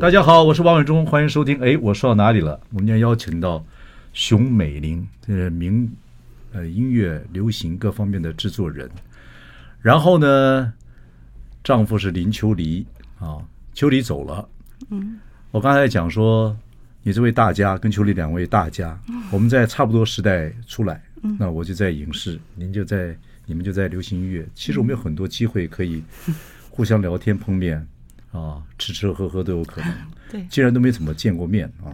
[0.00, 1.60] 大家好，我是王伟忠，欢迎收听。
[1.60, 2.58] 哎，我说到哪里了？
[2.70, 3.62] 我们今天邀请到
[4.14, 5.92] 熊美玲，这是名
[6.52, 8.90] 呃音乐、流行各方面的制作人。
[9.82, 10.72] 然后呢，
[11.62, 12.86] 丈夫是林秋离
[13.18, 13.36] 啊，
[13.74, 14.48] 秋离走了。
[14.88, 16.56] 嗯，我刚才讲说，
[17.02, 18.98] 你这位大家跟秋离两位大家，
[19.30, 21.02] 我们在差不多时代出来。
[21.38, 23.14] 那我就在影视，您就在
[23.44, 24.48] 你们就在流行音乐。
[24.54, 26.02] 其实我们有很多机会可以
[26.70, 27.86] 互相聊天、碰面。
[28.32, 29.92] 啊，吃吃喝喝都有可能。
[30.30, 31.90] 对，既然都没怎么见过面啊。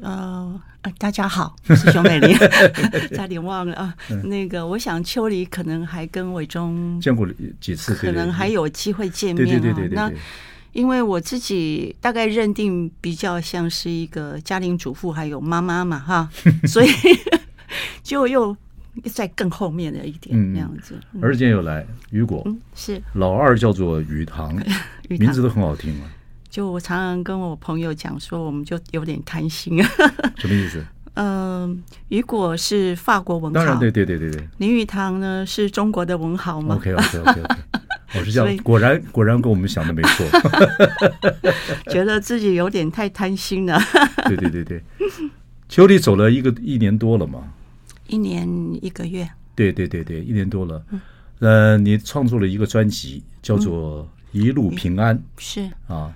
[0.00, 0.60] 呃，
[0.98, 2.34] 大家好，我 是熊美玲，
[3.14, 3.94] 差点忘了啊。
[4.24, 7.28] 那个，我想秋离可能还跟伟忠见过
[7.60, 9.46] 几次，可能还有机会见面。
[9.46, 9.94] 对对对对。
[9.94, 10.10] 那
[10.72, 16.30] 因为我自己大概认定比较像是一个家庭主妇，还有妈妈嘛，哈，
[16.66, 16.88] 所以
[18.02, 18.56] 就又。
[19.12, 20.98] 在更后面的一点，那样子。
[21.20, 24.54] 而今天又来雨果，是老二叫做雨堂，
[25.08, 26.10] 名字都很好听啊。
[26.50, 29.90] 就我常常跟我朋友讲说，我们就有点贪心啊。
[30.36, 30.84] 什么意思？
[31.14, 34.48] 嗯，雨果是法国文豪，当然对对对对对。
[34.58, 37.54] 林语堂呢是中国的文豪嘛？OK OK OK OK，
[38.18, 40.26] 我是这样，果然果然跟我们想的没错。
[41.90, 43.78] 觉得自己有点太贪心了。
[44.26, 44.82] 对对对对，
[45.68, 47.40] 秋里走了一个一年多了嘛。
[48.08, 48.48] 一年
[48.84, 50.82] 一个月，对对对对，一年多了。
[50.90, 51.00] 嗯。
[51.40, 55.68] 呃，你创作了一个专辑，叫做《一路平安》，是。
[55.88, 56.14] 啊，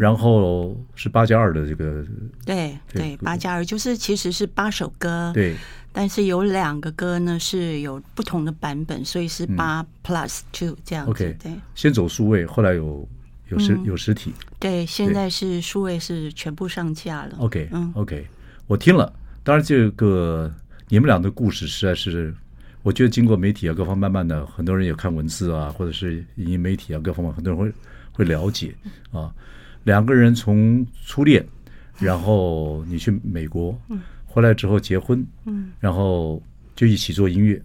[0.00, 2.04] 然后是八加二的这个，
[2.44, 5.54] 对对，八加二就是其实是八首歌，对，
[5.92, 11.10] 但是有两个歌呢是有不同的版本，所以是八 plus two 这样子。
[11.12, 13.08] OK，对，先走数位，后来有
[13.50, 17.36] 有实有实体，对，现在是数位是全部上架了。
[17.38, 18.26] OK，嗯，OK，
[18.66, 19.12] 我听了，
[19.44, 20.52] 当然这个。
[20.88, 22.32] 你们俩的故事实在是，
[22.82, 27.72] 我觉得经过媒体啊各方，慢慢的很多人也看文字啊，或者是影音媒体啊各方面，很多人会
[28.12, 28.74] 会了解
[29.10, 29.34] 啊。
[29.84, 31.44] 两个人从初恋，
[31.98, 33.76] 然后你去美国，
[34.26, 35.26] 回来之后结婚，
[35.80, 36.40] 然后
[36.76, 37.60] 就一起做音乐。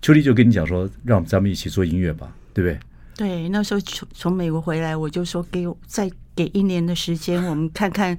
[0.00, 2.78] 秋丽就跟你讲说，让咱们一起做音乐吧，对不对？
[3.16, 8.16] 对，那时候从从美国回来，我就说给我再给一年的时间，我们看看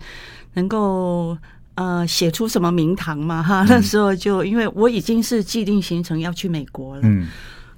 [0.56, 1.38] 能够。
[1.76, 3.42] 呃，写出什么名堂嘛？
[3.42, 7.28] 哈，那时候就因为我已经是既定行程要去美国了，嗯，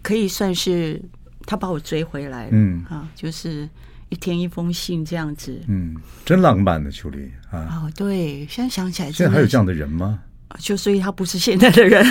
[0.01, 0.99] 可以算是
[1.45, 3.69] 他把我追回来了，嗯啊，就是
[4.09, 5.95] 一天一封信这样子，嗯，
[6.25, 10.19] 真浪漫的秋丽啊，哦，对，现在想起来，现在还有这样的人吗？
[10.57, 12.03] 就所以他不是现在的人，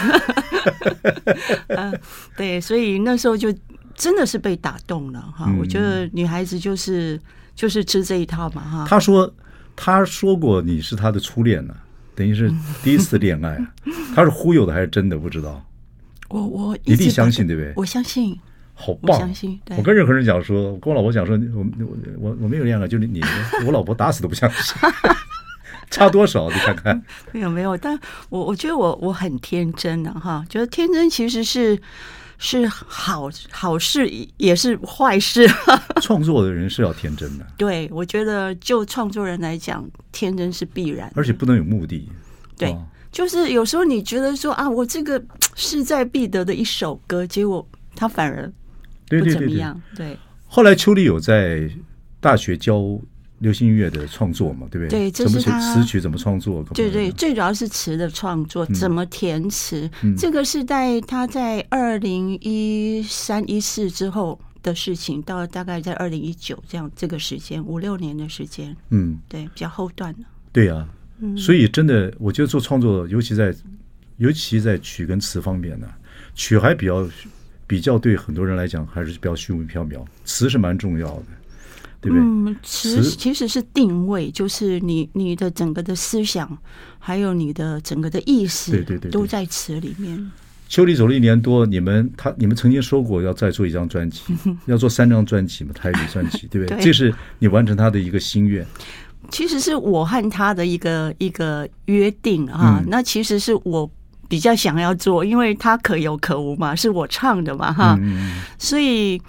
[1.67, 2.01] 嗯，
[2.37, 3.53] 对，所以那时候就
[3.95, 5.53] 真的是被打动了哈。
[5.59, 7.21] 我觉得女孩子就是
[7.55, 8.87] 就是吃这一套嘛哈。
[8.89, 9.33] 他说。
[9.75, 11.75] 他说过你是他的初恋呢，
[12.15, 12.53] 等于是
[12.83, 13.59] 第一次恋爱。
[14.15, 15.17] 他是忽悠的还是真的？
[15.17, 15.65] 不知道。
[16.29, 17.73] 我我一定相信，对不对？
[17.77, 18.39] 我相信。
[18.75, 19.17] 好棒！
[19.17, 19.61] 我相信。
[19.77, 23.21] 我跟任何人讲说，我跟我老婆讲说，我我我我没有恋爱，就是你，
[23.67, 24.77] 我老婆打死都不相信。
[25.91, 26.49] 差多少？
[26.51, 27.03] 你看看。
[27.33, 31.81] 没有没有，但我我觉得我我很天真的哈，觉得天真其实是。
[32.45, 35.49] 是好好事，也是坏事。
[36.03, 37.47] 创作的人是要天真的。
[37.57, 42.11] 对，我觉得就创作人来讲，天真是必然，而且不能有目的。
[42.59, 42.77] 对，
[43.13, 45.23] 就是有时候你觉得说啊，我这个
[45.55, 47.65] 势在必得的一首歌，结果
[47.95, 48.53] 他反而
[49.07, 49.81] 不怎么样。
[49.95, 50.19] 对，对，对，对，对。
[50.49, 51.71] 后来邱丽有在
[52.19, 53.01] 大学教。
[53.43, 55.01] 流行音乐的创作嘛，对不对？
[55.01, 56.65] 对，这是他词曲怎么创作？
[56.73, 59.91] 对对，最主要是词的创作，怎么填词？
[60.05, 68.77] 嗯、这个是在他在二零一三一四之后的事情，到大概在二零一九这样这个时间，五六年的时间。
[68.91, 70.21] 嗯，对，比较后段的。
[70.53, 73.53] 对呀、啊，嗯、所以真的，我觉得做创作，尤其在
[74.19, 75.89] 尤其在曲跟词方面呢，
[76.37, 77.09] 曲还比较
[77.67, 81.25] 比较对很多人来讲还是比较虚无缥缈，词是蛮重要的。
[82.03, 86.59] 对对嗯，词其实是定位，就是你你的整个的思想，
[86.99, 90.31] 还有你的整个的意思，对对对，都在词里面。
[90.69, 94.23] 秋丽走了一年多，你们他你们曾经说过要再做一张专辑，
[94.67, 96.77] 要做三张专辑嘛，台语专辑， 对不对？
[96.77, 98.67] 对，这是你完成他的一个心愿。
[99.31, 103.89] 其实是我和他的一个一个约定啊，嗯、那其实是我
[104.29, 109.23] 比较想要做，因为他可有可无嘛，是我唱的嘛哈，嗯、所以。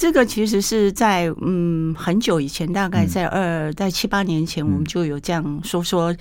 [0.00, 6.16] 这个其实是在嗯很久以前，大概在二在七八年前，我们就有这样说说，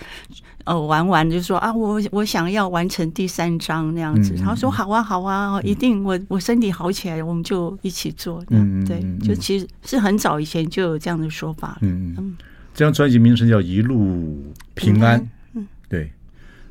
[0.66, 4.36] 呃玩玩就说啊，我我想要完成第三章那样子。
[4.36, 8.44] 他说好啊好啊，一定我我身体好起来，我们就一起做。
[8.50, 11.78] 嗯对，就其实是很早以前就有这样的说法。
[11.80, 12.36] 嗯嗯，
[12.74, 15.22] 这张专辑名称叫《一路平安》。
[15.54, 16.12] 嗯，对，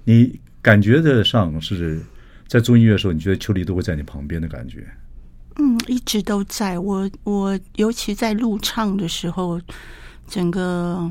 [0.04, 2.02] 你感觉得上是
[2.46, 4.87] 在做音乐的时候，你觉得秋丽都会在你旁边的感觉？
[5.58, 6.78] 嗯，一直都在。
[6.78, 9.60] 我我尤其在录唱的时候，
[10.28, 11.10] 整个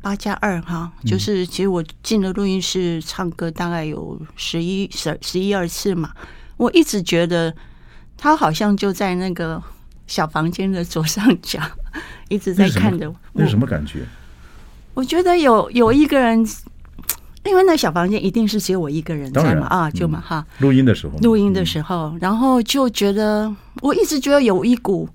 [0.00, 6.12] 八加二哈，就是其实我进了录音室唱歌大概有十一十十一二次嘛。
[6.56, 7.54] 我一直觉得
[8.16, 9.62] 他好像就在那个
[10.06, 11.60] 小房间的左上角，
[12.28, 13.16] 一直在看着我。
[13.32, 14.04] 那是什么感觉？
[14.94, 16.44] 我觉得有有一个人。
[17.44, 20.44] 因为那小房间一定是只有我一个人在嘛啊，就嘛哈。
[20.58, 25.08] 录音的时候，录音的时候，然后就觉得，我一直觉得有一股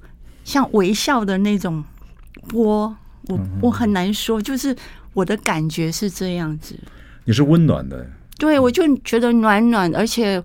[0.43, 1.83] 像微笑的那种
[2.47, 2.95] 波，
[3.27, 4.75] 我我很难说，就是
[5.13, 6.79] 我的感觉是这样子。
[7.25, 10.41] 你是温暖的，对，我就觉得暖暖，而且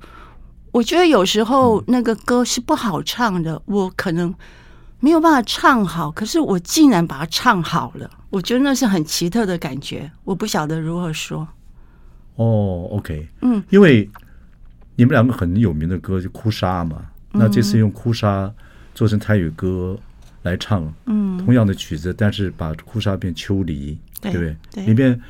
[0.73, 4.35] 我觉得有时候那个歌是不好唱的，我可能
[5.01, 11.47] 没有办法唱好，可是我竟然把它唱好了，我觉得那是很奇特的感觉，我不晓得如何说。
[12.39, 14.09] 哦，OK，嗯，因为
[14.95, 18.47] 你们两个很有名的歌就《哭砂》嘛，那这次用《哭砂》
[18.95, 19.99] 做成台语歌
[20.43, 24.57] 来唱，嗯，同样的曲子，但是把《哭砂》变秋梨，对不对？
[24.71, 25.21] 对，里面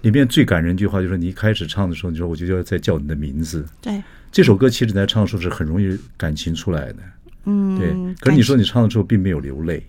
[0.00, 6.98] 里面最感人一句话就是你一开始唱的时候，你说我就要再叫你的名字，对，这首歌其实你在唱的时候是很容易感情出来的，
[7.44, 8.14] 嗯，对。
[8.18, 9.84] 可是你说你唱的时候并没有流泪，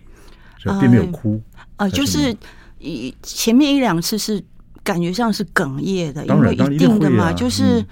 [0.58, 0.78] 是吧？
[0.82, 1.42] 并没有哭，
[1.78, 2.36] 啊，就是
[2.80, 4.44] 一前面一两次是。
[4.88, 7.86] 感觉上是哽咽的，因为一定的嘛，就是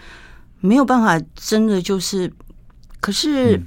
[0.62, 2.32] 没有办法，真的就是。
[3.02, 3.62] 可是，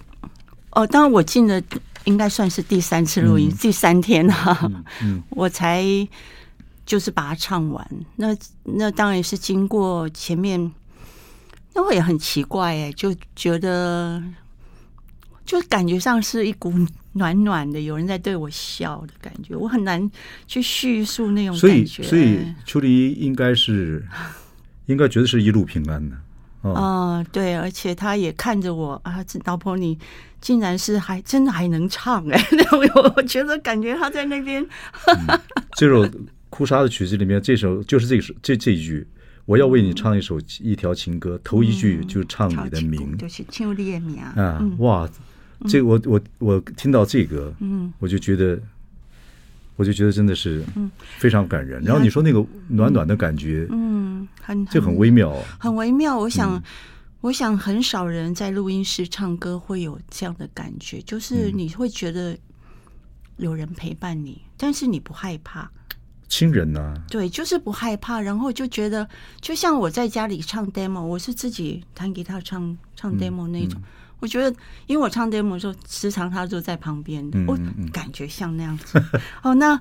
[0.73, 1.63] 哦，当然我进的
[2.05, 4.69] 应该算是第三次录音，第三天哈，
[5.31, 5.85] 我才
[6.85, 7.89] 就是把它唱完。
[8.17, 10.73] 那那当然是经过前面，
[11.73, 14.21] 那我也很奇怪哎，就觉得
[15.49, 16.73] 就感觉上是一股。
[17.15, 20.09] 暖暖的，有人在对我笑的感觉，我很难
[20.47, 22.03] 去叙述那种感觉。
[22.05, 24.07] 所以，所以秋梨应该是
[24.87, 26.17] 应该觉得是一路平安的。
[26.61, 29.99] 哦、呃，对，而且他也看着我啊，老婆，你
[30.41, 32.41] 竟然是还真的还能唱 哎！
[32.95, 34.63] 我我觉得感觉他在那边。
[35.07, 35.41] 嗯、
[35.73, 36.09] 这首
[36.51, 39.05] 哭砂的曲子里面，这首就是这首这这一句，
[39.45, 44.63] 我要为你唱一首一条情歌，头一句就唱你的名，嗯、就是秋离的名啊！
[44.79, 45.09] 哇。
[45.67, 48.61] 这我我我听到这个，嗯，我就觉得，
[49.75, 50.63] 我就觉得真的是，
[51.19, 51.83] 非常感人。
[51.83, 56.17] 然后你说那个暖暖的感觉，嗯，很就很微妙，很微妙。
[56.17, 56.63] 我想，
[57.23, 62.39] 我想很少人在录音室唱歌会有这样的感觉，就是你会觉得
[63.39, 65.69] 有人陪伴你，但是你不害怕，
[66.29, 68.21] 亲人呐，对，就是不害怕。
[68.21, 69.09] 然后就觉得，
[69.41, 73.83] 就像我在家里唱 demo，我是自己弹吉他唱唱 demo 那种。
[74.21, 74.55] 我觉得，
[74.87, 77.57] 因为我唱 demo 的时候，时常他就在旁边的，我
[77.93, 79.01] 感觉像那样子。
[79.43, 79.81] 哦，那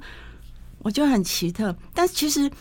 [0.79, 1.75] 我就很奇特。
[1.93, 2.49] 但其实《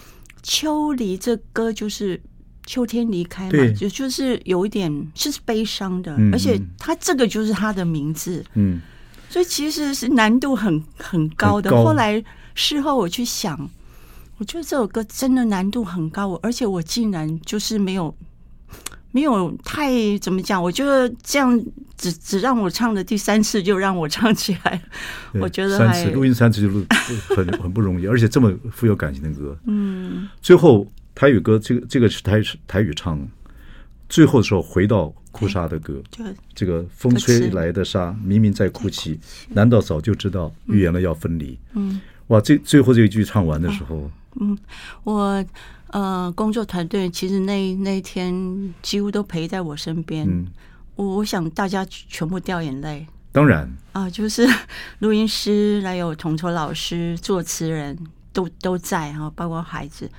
[0.42, 2.20] 秋离》这歌就是
[2.64, 8.42] 秋天离开嘛，就就是有一点是悲伤的，而且他这个就是他的名字。
[8.54, 8.80] 嗯，
[9.28, 11.70] 所以其实是难度很很高的。
[11.70, 12.24] 后来
[12.54, 13.68] 事后我去想，
[14.38, 18.16] 我觉得这首歌真的难度很高，而且我竟然就是没有。
[19.12, 21.58] 没有太怎么讲，我觉得这样
[21.96, 24.80] 只只让我唱的第三次就让我唱起来，
[25.40, 26.84] 我觉得三次录音三次就录
[27.34, 33.26] 很很不容易，而且这么富有感情的歌，嗯，最后台语歌这个这个是台台语唱，
[34.08, 41.58] 最后的时候回到哭沙的歌，就这个风吹来的沙，明明在哭泣，难道早就知道预言了要分离？
[41.72, 44.10] 嗯，哇，这最后这一句唱完的时候，嗯，
[45.04, 45.44] 我。
[45.90, 50.26] 呃，工作团队其实那那一天几乎都陪在我身边。
[50.28, 50.44] 嗯，
[50.96, 53.06] 我我想大家全部掉眼泪。
[53.30, 53.62] 当然
[53.92, 54.44] 啊，呃，就是
[54.98, 57.96] 录音师，还有统筹老师、作词人
[58.32, 60.10] 都都在哈，包括孩子。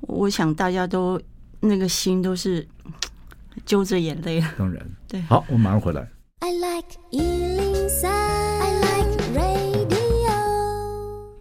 [0.00, 1.18] 我想大家都
[1.60, 2.66] 那个心都是
[3.64, 4.44] 揪着眼泪。
[4.58, 5.22] 当然，对。
[5.22, 6.06] 好，我马上回来。
[6.40, 6.98] I like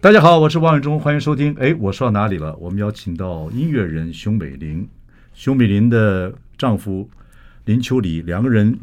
[0.05, 1.51] 大家好，我是王伟忠，欢迎收听。
[1.55, 2.55] 哎，我说到哪里了？
[2.57, 4.87] 我们邀请到音乐人熊美玲，
[5.33, 7.09] 熊美玲的丈夫
[7.63, 8.77] 林秋离，两个人，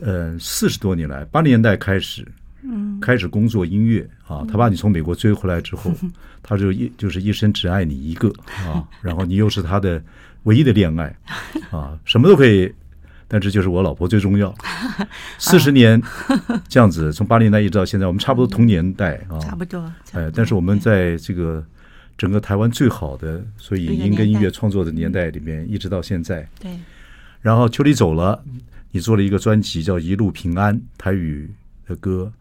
[0.00, 2.26] 呃，四十多年来，八零年代开始，
[2.62, 4.42] 嗯，开始工作音乐啊。
[4.50, 5.92] 他把你从美国追回来之后，
[6.42, 8.32] 他就一就是一生只爱你一个
[8.66, 8.82] 啊。
[9.02, 10.02] 然后你又是他的
[10.44, 11.14] 唯一的恋爱
[11.70, 12.72] 啊，什么都可以，
[13.28, 14.54] 但这就是我老婆最重要。
[15.38, 16.00] 四十年
[16.68, 19.80] 这样子，从八零年代一直到现在，我们差不多同年代啊，差不多。
[20.12, 21.64] 哎，但是我们在这个
[22.16, 26.48] 整个台湾最好的，所以影音跟音乐创作的年代里面，一直到现在。
[26.60, 26.70] 对。
[27.40, 28.42] 然后秋离走了，
[28.90, 31.50] 你做了一个专辑叫《一路平安》台语
[31.86, 32.32] 的歌，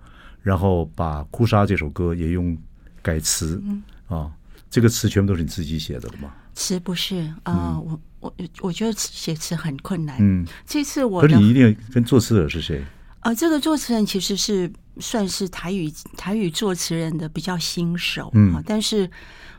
[0.41, 2.57] 然后把《哭砂》这首歌也用
[3.01, 3.61] 改词
[4.07, 4.31] 啊，
[4.73, 6.33] 这个词全部都是你自己写的了吗？
[6.55, 10.17] 词不是啊，我我我觉得写词很困难。
[10.19, 12.83] 嗯，这次我可是你一定跟作词者是谁？
[13.19, 14.67] 啊，这个作词人其实是
[14.99, 19.09] 算是台语台语作词人的比较新手，嗯，但是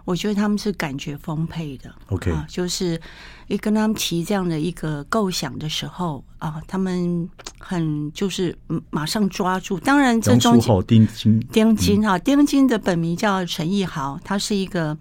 [0.05, 1.95] 我觉得他们是感觉丰沛的。
[2.09, 3.01] OK，啊，就是
[3.49, 8.57] 一跟他们提这样的一个构想的时候啊，他们很就是
[8.91, 9.79] 马上抓住。
[9.81, 14.97] 当然，这中间丁金丁金哈，丁金的本名叫陈奕豪，他是一个。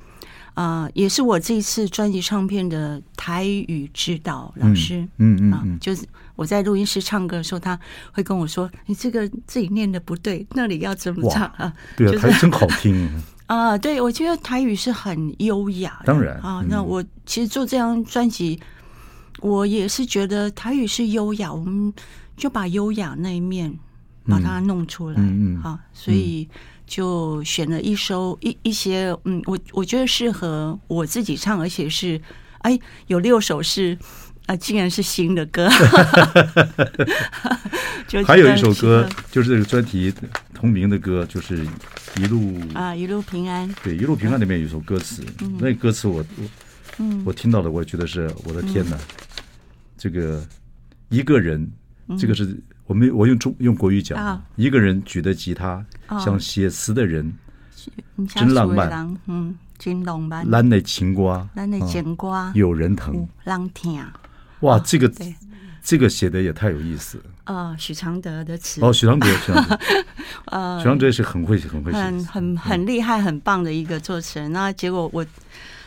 [0.55, 7.79] 啊、呃，也是我这一次专辑唱片的台语指导老师，嗯嗯，嗯，啊，就是我在录音室唱歌的时候，他
[8.11, 13.09] 会跟我说：“你这个自己念的不对，那里要怎么唱啊？”对啊，就是、台语真好听
[13.47, 13.79] 啊、呃！
[13.79, 16.67] 对，我觉得台语是很优雅的，当然啊、嗯。
[16.69, 18.59] 那我其实做这张专辑，
[19.41, 21.93] 我也是觉得台语是优雅，我们
[22.37, 23.73] 就把优雅那一面
[24.27, 26.47] 把它弄出来，嗯嗯，啊，所以。
[26.51, 32.21] 嗯就选了一首一一些，嗯，我我觉得适合我自己唱，而且是，
[32.59, 33.97] 哎，有六首是，
[34.45, 35.69] 啊、呃，竟然是新的歌。
[38.07, 40.13] 就还有一首歌，就是这个专题
[40.53, 41.65] 同名的歌，就是
[42.17, 43.73] 一路啊，一路平安。
[43.83, 46.25] 对，一路平安里面有一首歌词，嗯、那歌词我我、
[47.00, 49.00] 嗯、我听到了，我觉得是我的天哪，嗯、
[49.97, 50.45] 这个
[51.09, 51.71] 一个人，
[52.17, 52.45] 这个是。
[52.45, 57.33] 嗯我们我用中用国语讲、哦，一个人举的吉他，哦、像写词的人，
[58.27, 60.45] 真浪漫，嗯，真浪漫。
[60.51, 64.03] 咱的情歌，咱的情歌，有人疼，人听。
[64.63, 65.12] 哇，这个
[65.82, 67.22] 这个写的也太有意思。
[67.43, 68.82] 啊，许常德的词。
[68.84, 69.79] 哦，许常德，许常德，
[70.51, 74.51] 呃，许常德是很会写很会写，很很很厉害、很棒的一个作词人。
[74.51, 75.25] 那结果我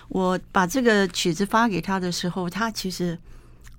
[0.08, 3.18] 我把这个曲子发给他的时候，他其实。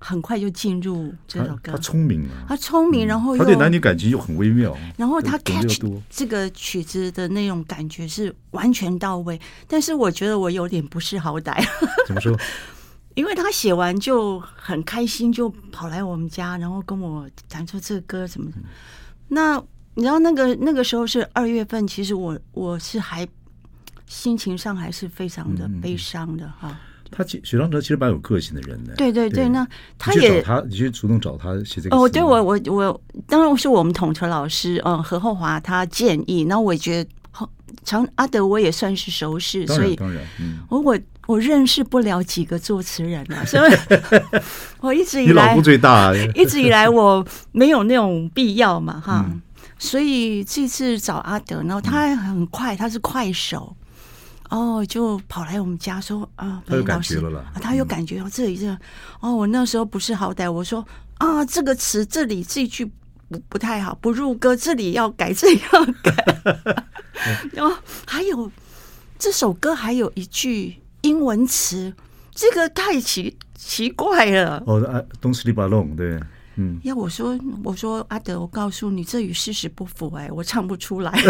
[0.00, 9.40] 很快就进入这首歌，他聪明啊，他聪明，然后又他对男女感情又很微妙，然后他 catch 这个曲子的那种感觉是完全到位。
[9.66, 11.60] 但是我觉得我有点不识好歹，
[12.06, 12.38] 怎么说？
[13.18, 18.48] 因为他写完就很开心，就跑来我们家，然后跟我弹说这个歌怎么。
[19.26, 19.60] 那
[19.94, 23.26] 你知道那个那个时候是二月份，其实我我是还
[24.06, 26.78] 心情上还是非常的悲伤的哈。
[27.10, 29.66] 他许常德其实蛮有个性的人的，对对对，那
[29.98, 37.10] 他也他，你去主动找他写这个哦，对我我我当然是我们统筹老师，嗯，何厚华他建议，那我也觉得
[37.84, 43.72] 常阿德我也算是熟识，所以当然，嗯，我我我认识不了几个作词人啊，所以
[44.80, 49.24] 我一直以来你老公最大， 一直以来我没有那种必要嘛，哈，
[49.78, 53.74] 所以这次找阿德，然后他还很快，他是快手。
[54.50, 58.66] 哦，就跑来我们家说啊，他有感觉了啦，啊、他有感觉到，这里这
[59.20, 60.82] 哦，我那时候不是好歹，我说
[61.18, 62.90] 啊，这个词这里这句
[63.28, 66.84] 不不太好，不入歌，这里要改，这里要改。
[67.52, 68.50] 然后还有
[69.18, 71.92] 这首歌还有一句英文词，
[72.34, 74.62] 这个太奇奇怪了。
[74.66, 74.80] 哦
[75.20, 76.20] ，Don't sleep alone，对，
[76.56, 76.80] 嗯。
[76.84, 81.12] 要我说，我说阿德，我告诉你，这与事实不符，哎，我唱不出来。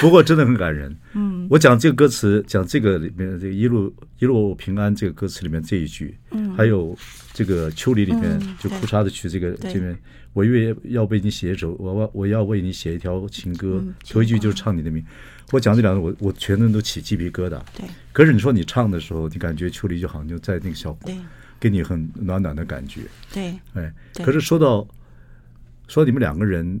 [0.00, 0.96] 不过真的很感人。
[1.12, 6.96] 嗯，我讲这个歌词，讲这个里面这个一路一路平安这个歌词里面这一句，嗯，还有
[7.32, 9.96] 这个秋梨里面、嗯、就哭砂的曲这个这边，
[10.32, 15.04] 我愿要为你写一首，我我我要为你写一条情歌，头、嗯、一句就是唱你的名。
[15.50, 17.60] 我讲这两个，我我全身都起鸡皮疙瘩。
[17.76, 17.86] 对。
[18.12, 21.16] 可是你说你唱的时候，你感觉秋梨就好像就在那个小对，
[21.58, 23.02] 给你很暖暖的感觉。
[23.32, 23.54] 对。
[23.74, 23.92] 哎，
[24.24, 24.86] 可是说到
[25.88, 26.80] 说你们两个人。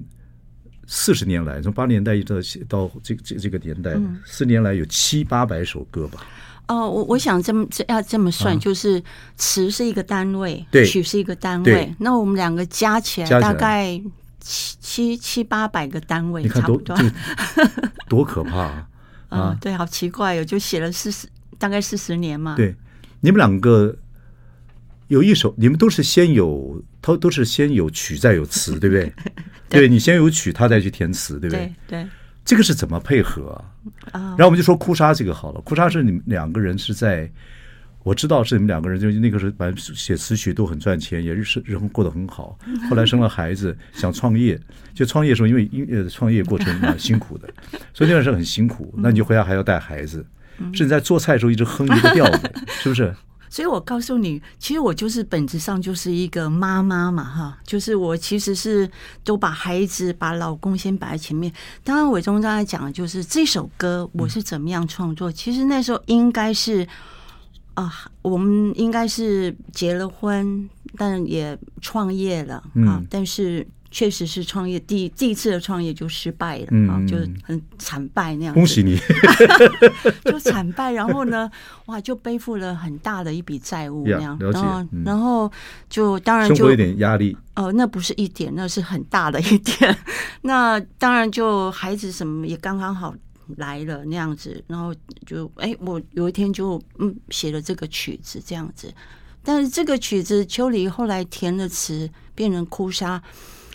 [0.84, 2.34] 四十年来，从八十年代一直
[2.68, 6.26] 到到这这这个年代，四年来有七八百首歌吧？
[6.72, 9.02] 哦，我我想这么这要这么算，就是
[9.36, 14.00] 词是一个单位，对，曲是一个单位，那我们两个加起来大概
[14.40, 16.96] 七七七八百个单位，差不多，
[18.08, 18.88] 多可怕啊！
[19.28, 22.54] 啊，对，好奇怪哟，就写了四十，大概四十年嘛。
[22.56, 22.74] 对，
[23.20, 23.94] 你们两个
[25.08, 29.12] 有一首，你们都是先有，都都是先有曲再有词，对不 对？
[29.68, 31.72] 对，你先有曲，他再去填词，对不对？
[31.86, 32.06] 对，
[32.44, 33.50] 这个是怎么配合
[34.12, 34.20] 啊？
[34.36, 37.30] 然后我们就说哭砂这个好了，哭砂是你们两个人是在，
[38.02, 42.58] 我知道是你们两个人，就那个时候反正写词曲都很赚钱，也是人过得很好。
[42.90, 44.58] 后来生了孩子，想创业，
[44.92, 47.48] 就创业的时候，因为音乐创业过程蛮 辛苦的，
[47.94, 48.92] 所以那段时间很辛苦。
[48.98, 50.26] 那你就回家还要带孩子，
[50.72, 52.50] 是你在做菜的时候一直哼一个调子，
[52.82, 53.14] 是不是？
[53.52, 58.90] 所以我告诉你，其实我就是本质上就是一个妈妈嘛，哈，就是我其实是
[59.22, 61.52] 都把孩子、把老公先摆在前面。
[61.84, 65.30] 当然，伟忠刚才讲的就是这首歌我是怎么样创作。
[65.30, 66.88] 其实那时候应该是
[67.74, 70.66] 啊，我们应该是结了婚，
[70.96, 72.54] 但也创业了
[72.86, 73.66] 啊，但是。
[73.92, 78.54] 确实是创业第第一次的创业就失败了啊，嗯、就是很惨败那样。
[78.54, 78.98] 恭喜你，
[80.24, 81.48] 就惨败，然后呢，
[81.86, 85.52] 哇，就背负了很大的一笔债务那样，然后、嗯、然后
[85.90, 87.36] 就当然就有点压力。
[87.54, 89.96] 哦、呃，那不是一点，那是很大的一点。
[90.40, 93.14] 那当然就孩子什么也刚刚好
[93.58, 94.94] 来了那样子，然后
[95.26, 98.90] 就哎，我有一天就嗯写了这个曲子这样子，
[99.42, 103.22] 但是这个曲子秋离后来填了词，变成哭砂。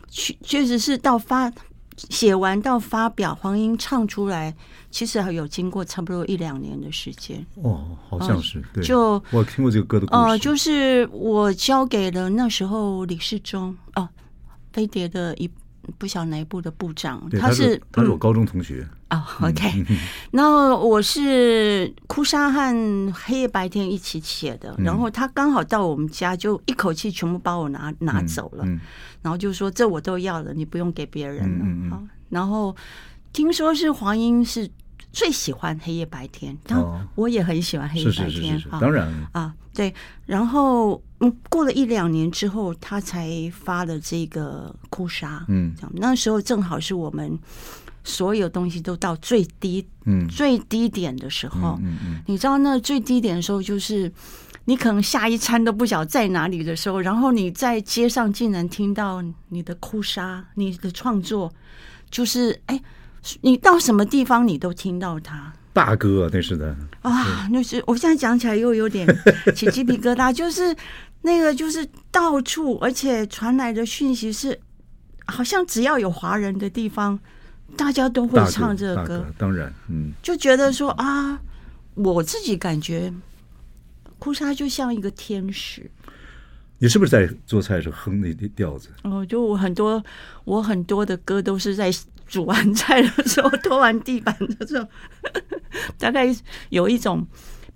[0.10, 1.52] 确确实是到发
[1.98, 4.56] 写完到发表，黄英唱出来，
[4.92, 7.44] 其实还有经过差不多一两年的时间。
[7.64, 8.84] 哦，好像是、呃、对。
[8.84, 10.20] 就我听过这个歌的故事。
[10.20, 14.08] 哦、呃，就是我交给了那时候李世忠哦，
[14.72, 15.50] 飞碟的一
[15.98, 18.88] 不晓得哪一部的部长，他是他是我高中同学。
[19.10, 19.86] 哦、嗯 oh,，OK，
[20.32, 28.66] 然后我是哭砂和黑夜白天一起写的，嗯、然后他刚好到我们家，就一口气全部把我拿拿走了。
[29.22, 31.66] 然后就说这我都要了，你不用给别人了。
[31.66, 32.76] 嗯嗯、然后
[33.32, 34.70] 听说是黄英是
[35.12, 38.64] 最喜欢黑夜白天，然后我也很喜欢黑夜白天。
[38.80, 39.94] 当然啊，对。
[40.26, 45.46] 然后嗯，过了一两年之后，他才发了这个哭砂。
[45.48, 47.38] 嗯，那时候正好是我们
[48.04, 51.78] 所有东西都到最低，嗯，最低点的时候。
[51.82, 54.12] 嗯嗯、你知道那最低点的时候就是。
[54.70, 61.50] 你可能下一餐都不晓得在哪里的时候，然后你在街上竟然听到你的哭砂，你的创作，
[62.12, 62.78] 就是哎，
[63.42, 65.54] 你到什么地方你都听到他。
[65.74, 69.08] 大哥，那是的啊，那是我现在讲起来又有点
[69.56, 70.76] 起鸡皮疙瘩，就是
[71.22, 74.60] 那个就是到处，而且传来的讯息是，
[75.26, 77.20] 好像只要有华人的地方，
[77.76, 79.26] 大家都会唱这个歌。
[79.38, 81.40] 当然，嗯，就觉得说啊，
[81.94, 83.14] 我自己感觉。
[84.20, 85.92] 哭砂就像一个天使。
[86.80, 88.90] 你是不是在做菜的时候哼那调子？
[89.04, 90.04] 哦，就我很多，
[90.44, 91.92] 我很多的歌都是在
[92.28, 94.88] 煮完菜的时候、拖完地板的时候，
[95.98, 96.28] 大概
[96.70, 97.26] 有一种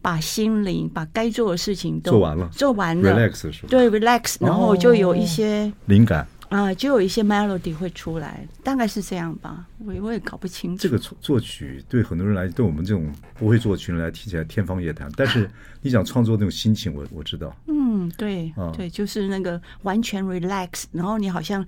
[0.02, 3.68] 把心灵、把该做的事情都做完了，做完了，relax 是吧？
[3.70, 6.28] 对，relax，然后就有一些灵感。
[6.50, 10.84] 啊，就有一些 melody 会出来，大概是这样吧，我我也搞不清楚。
[10.84, 15.10] 这个作曲对很多人来，对我们这种不会作曲人来听起来天方夜谭。
[15.16, 15.50] 但是
[15.82, 17.56] 你想创作那种心情，我我知道。
[17.68, 21.66] 嗯，对，啊、对，就是那个完全 relax，然后你好像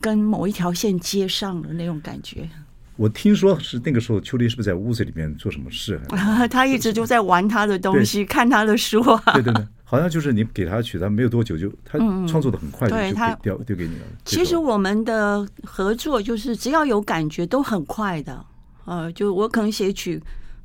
[0.00, 2.48] 跟某一条线接上了那种感觉。
[2.96, 5.98] 我听说是那个时候，秋丽是不是在屋子里面做什么事？
[6.10, 9.32] 啊，他一直就在玩他的东西，看他的书啊。
[9.32, 14.02] 对对对，好像就是你给他曲，他没有多久就他创作的很快，就就丢丢给你了。
[14.26, 18.44] 其实我们的合作就是只要有感觉都很快的，
[18.84, 20.22] 呃，就我可能写曲，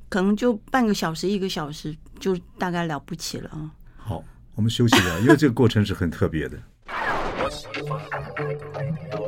[0.09, 3.71] 可能就半个小时一个小时就大概了不起了啊。
[3.95, 4.21] 好，
[4.55, 6.57] 我们休息一下，因为这个过程是很特别的。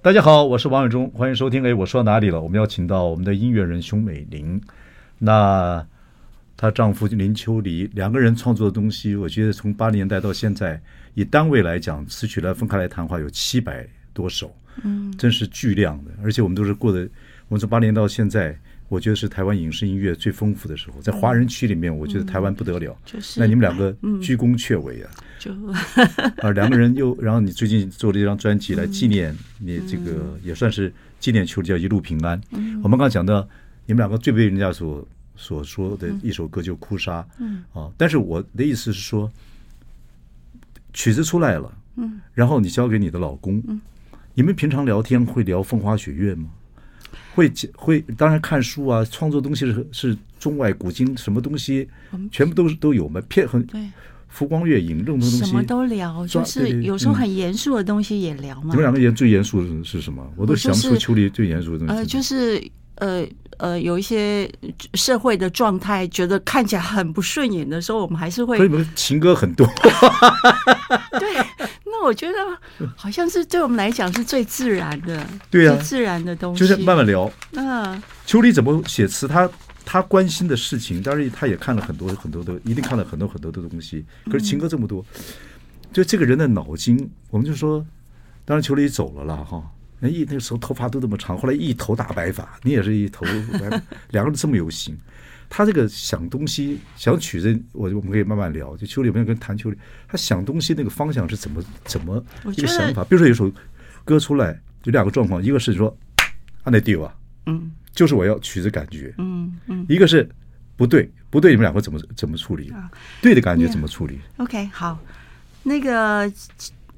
[0.00, 1.62] 大家好，我是王伟忠，欢迎收听。
[1.66, 2.40] 哎，我说到哪里了？
[2.40, 4.58] 我们要请到我们的音乐人熊美玲，
[5.18, 5.86] 那
[6.56, 10.80] 她丈夫林秋离两个人创作的东西，我觉得从八零年代到现在，
[11.14, 16.10] 以单位来讲，词曲来分开来谈话，有七百多首，嗯，真是巨量的。
[16.22, 17.00] 而且我们都是过的，
[17.48, 18.58] 我们从八零年到现在。
[18.88, 22.96] 我觉得是台湾影视音乐最丰富的时候，在华人区里面，我觉得台湾不得了。
[23.04, 25.10] 就是那你们两个居功阙伟啊！
[25.38, 25.52] 就
[26.40, 32.40] 啊，两个人又，然后你最近做了一张专辑来纪念你这个，也算是纪念秋离叫一路平安。
[32.82, 33.46] 我们刚刚讲到
[33.84, 37.26] 你们两个最被人家所所说的一首歌就哭砂。
[37.38, 39.30] 嗯啊，但是我的意思是说，
[40.94, 43.80] 曲子出来了，嗯，然后你交给你的老公，嗯，
[44.34, 46.48] 你们平常聊天会聊风花雪月吗？
[47.38, 51.88] 会会，当然看书啊，创作东西是是中外古今什么东西，
[52.32, 53.20] 全部都是都有嘛。
[53.28, 53.80] 片很对，
[54.26, 58.70] 浮光月影这种东西，什么都聊，就是有时候很严肃的东西也聊嘛。
[58.70, 60.28] 你们两个人最严肃的是什么？
[60.36, 61.94] 我都想不出秋离最严肃的东西。
[61.94, 62.60] 呃，就是
[62.96, 63.24] 呃
[63.58, 64.50] 呃，有一些
[64.94, 68.56] 社会的状态，觉得看起来很不顺眼的时候，我们还是会。
[68.56, 69.64] 所以你们情歌很多。
[71.20, 71.68] 对。
[72.08, 72.34] 我觉得
[72.96, 77.30] 好像是对我们来讲是最自然的，对呀、啊，最自然的东西，就是慢慢聊。
[77.52, 79.28] 嗯，秋丽怎么写词？
[79.28, 79.46] 他
[79.84, 84.06] 他关心的事情，当然他也看了很多很多的，一定看了很多很多的东西。
[84.24, 85.04] 可是情歌这么多，
[85.92, 87.84] 就这个人的脑筋，我们就说，
[88.46, 89.62] 当然秋丽走了了哈。
[90.00, 94.96] 那一那个时候头发都这么长，后来一头大白发，你也是一头白， 两个人这么有型。
[95.48, 98.76] 他这个想东西、想曲子，我我们可以慢慢聊。
[98.76, 102.22] 就邱烈，我们跟谭邱烈，他想东西那个方向是怎么怎么
[102.56, 103.02] 一个想法？
[103.04, 103.50] 比如说有首
[104.04, 105.96] 歌出来，有两个状况，一个是说
[106.64, 107.14] 按那对啊，
[107.46, 110.28] 嗯，就是我要曲子感觉，嗯嗯，一个是
[110.76, 112.72] 不对不对，你们两个怎么怎么处理？
[113.22, 114.98] 对的感觉怎么处理？OK，好，
[115.62, 116.30] 那个。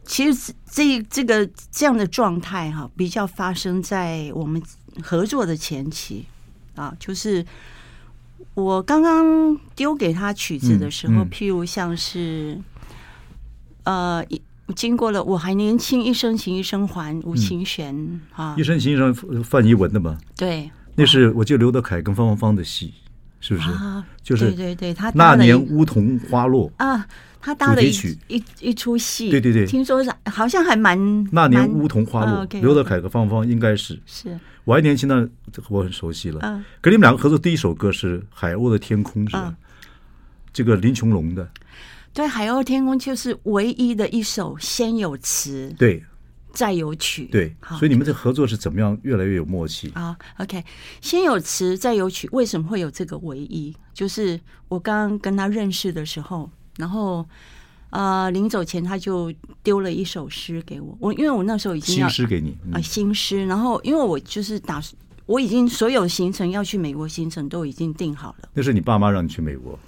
[0.03, 4.61] 其实这这个这样的状态哈，比较发生在我们
[5.01, 6.25] 合作的前期
[6.75, 7.47] 啊，就是
[8.63, 12.59] 我刚刚丢给他曲子的时候，譬如像是
[13.85, 14.25] 呃，
[14.77, 22.93] 经过了我还年轻，一生情一生还，吴清玄啊，一生情一生范一文的嘛，对，那是我记得刘德凯跟方芳芳的戏，
[23.41, 23.71] 是不是？
[23.71, 27.07] 啊就是对对对，他那年梧桐花落啊。
[27.43, 27.91] 他搭了一
[28.29, 35.27] 一一出戏，对对对，听说是好像还蛮那年梧桐花落，刘德凯和芳芳应该是是，我还年轻呢，
[35.71, 36.39] 我很熟悉了。
[36.43, 39.55] 嗯，跟你们两个合作第一首歌是《海鸥的天空》，是吧？
[40.53, 41.49] 这个林琼龙的。
[42.13, 46.05] 对，《海鸥天空》就是唯一的一首先有词，对，
[46.53, 47.57] 再有曲，对。
[47.79, 50.63] 所以你们这合作是怎么样越来越有默契啊？OK，
[51.01, 53.75] 先有词再有曲，为什么会有这个唯一？
[53.95, 56.51] 就是我刚刚跟他认识的时候。
[56.81, 57.25] 然后，
[57.91, 60.97] 呃，临走前他就丢了一首诗给我。
[60.99, 63.47] 我因为我那时候已经要新诗给你啊、嗯呃，新诗。
[63.47, 64.83] 然后，因为我就是打，
[65.27, 68.49] 我已经所有行程要去美国行程都已经定好了。
[68.55, 69.79] 那是你爸妈让你去美国？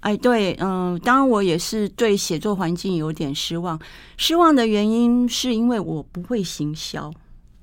[0.00, 3.80] 哎，对，嗯、呃，当然我也是对写作环境有点失望。
[4.18, 7.10] 失望的原因是因为我不会行销。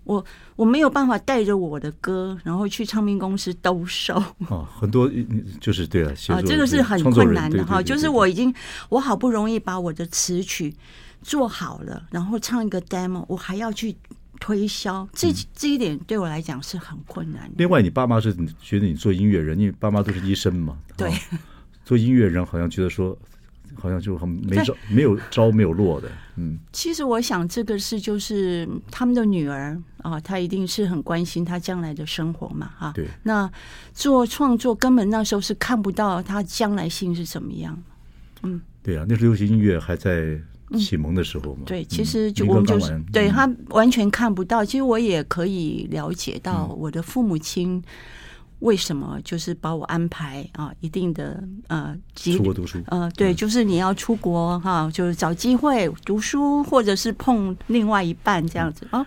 [0.04, 0.24] 我
[0.56, 4.16] 我没有办法带着我的歌，然后去唱片公司兜售。
[4.50, 5.10] 哦，很多
[5.60, 7.82] 就是对了，啊，这个是很困难的哈。
[7.82, 8.54] 就是我已经
[8.90, 10.74] 我好不容易把我的词曲
[11.22, 13.96] 做好了，然后唱一个 demo，我还要去
[14.40, 17.56] 推销，这这一点对我来讲是很困难的。
[17.58, 20.78] 另外，你爸妈是觉得你做音乐人，因为爸妈都是医生嘛。
[20.98, 21.12] 对，
[21.86, 23.18] 做音乐人好像觉得说。
[23.76, 26.10] 好像就很没招，没有招，没有落的。
[26.38, 32.92] 嗯，其实我想这个是就是他们的女儿啊，她一定是很关心她将来的生活嘛，哈。
[32.96, 33.08] 对。
[33.24, 33.52] 那
[33.94, 37.78] 做创作根本那时候是看不到她将来性是怎么样。
[38.44, 40.40] 嗯，对啊，那时候流行音乐还在
[40.78, 41.64] 启蒙的时候嘛。
[41.66, 44.64] 对，其实就我们就是对他完全看不到。
[44.64, 47.84] 其实我也可以了解到我的父母亲。
[48.62, 50.72] 为什么就是把我安排啊？
[50.80, 52.80] 一定的呃，出国读书。
[52.88, 59.06] 呃，对，就是你要出国哈，就是找机会读书，或者是碰另外一半这样子啊。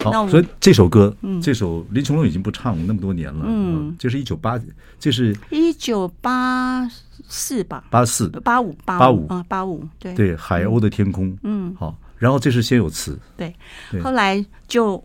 [0.00, 4.60] 好，所以这首歌，嗯，这首林琼龙已经不唱了那么多年了，嗯，这是一九八，
[4.98, 6.88] 这是一九八
[7.28, 7.84] 四吧？
[7.90, 8.28] 八四。
[8.40, 10.14] 八五八五啊，八五对。
[10.14, 13.54] 对，海鸥的天空，嗯，好，然后这是先有词，对，
[14.02, 15.02] 后来就。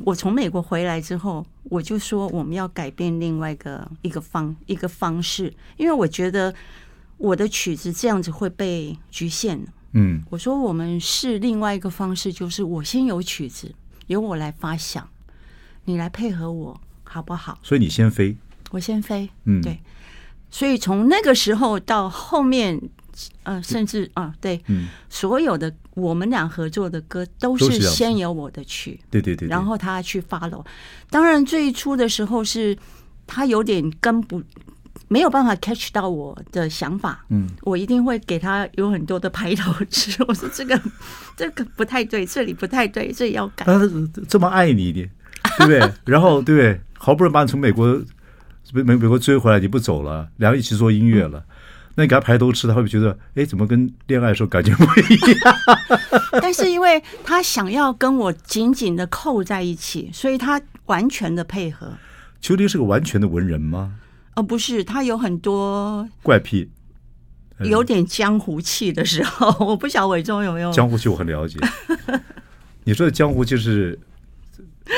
[0.00, 6.54] 我从美国回来之后，我就说我们要改变另外一个一个方一个方式，因为我觉得
[7.16, 9.64] 我的曲子这样子会被局限了。
[9.92, 13.74] 嗯，我说我们试另外一个方式，就是我先有曲子，
[14.06, 15.08] 由我来发想，
[15.84, 17.58] 你来配合我，好不好？
[17.62, 18.36] 所以你先飞，
[18.70, 19.28] 我先飞。
[19.44, 19.80] 嗯，对。
[20.50, 22.80] 所以从那个时候到后面。
[23.44, 30.64] 呃，甚至啊，对，嗯，所有的我们俩合作的歌都是先有我的曲，对对对，然后他去 follow。
[31.08, 32.76] 当然，最初的时候是
[33.26, 34.42] 他有点跟不
[35.08, 40.22] 没有办法 catch 到我的想法，嗯，我一定会给他有很多的排头吃。
[40.28, 40.80] 我说这个
[41.36, 43.64] 这个不太对，这里不太对，这里要改。
[43.64, 43.80] 他
[44.28, 45.08] 这么爱你的，
[45.58, 45.92] 对不对？
[46.04, 46.80] 然后对不对？
[46.98, 48.02] 好不容易把你从美国
[48.72, 51.38] 美美国追回来，你不走了，然后一起做音乐了。
[51.38, 51.44] 嗯
[51.96, 55.56] 那你给他排头吃，他会不会觉得，哎，怎么跟恋爱的时候感觉不一样？
[56.40, 61.94] 但是因为他想要跟我紧紧的扣在一起，所以他完全的配合。
[62.40, 63.94] 邱烈是个完全的文人吗？
[64.34, 66.68] 哦，不是，他有很多怪癖，
[67.60, 69.48] 有点江湖气的时候。
[69.66, 71.58] 我不晓得伟忠有没有江湖气，我很了解。
[72.84, 73.98] 你说的江湖就是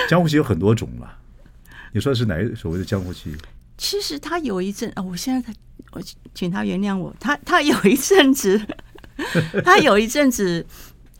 [0.08, 1.10] 江湖气有很多种嘛？
[1.92, 3.34] 你说的是哪一所谓的江湖气？
[3.78, 5.54] 其实他有一阵啊，我现在
[5.92, 6.02] 我
[6.34, 8.60] 请他原谅我，他他有一阵子，
[9.64, 10.66] 他有一阵子，